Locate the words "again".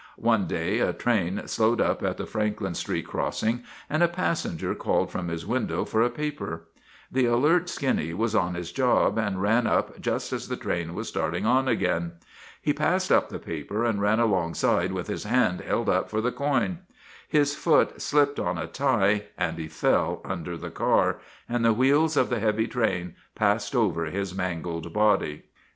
11.67-12.13